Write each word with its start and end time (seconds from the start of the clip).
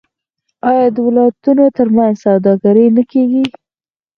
آیا 0.69 0.85
د 0.95 0.97
ولایتونو 1.07 1.65
ترمنځ 1.77 2.15
سوداګري 2.25 2.85
نه 2.95 3.03
کیږي؟ 3.11 3.43